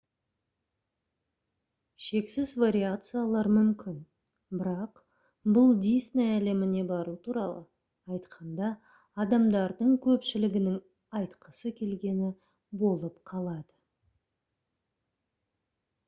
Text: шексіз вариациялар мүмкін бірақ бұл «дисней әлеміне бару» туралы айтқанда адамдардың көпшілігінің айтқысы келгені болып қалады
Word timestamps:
шексіз 2.05 2.53
вариациялар 2.63 3.49
мүмкін 3.57 3.99
бірақ 4.61 5.01
бұл 5.57 5.73
«дисней 5.83 6.31
әлеміне 6.37 6.81
бару» 6.93 7.13
туралы 7.29 7.61
айтқанда 8.17 8.71
адамдардың 9.27 9.93
көпшілігінің 10.09 10.81
айтқысы 11.23 11.75
келгені 11.83 12.31
болып 12.87 13.21
қалады 13.35 13.81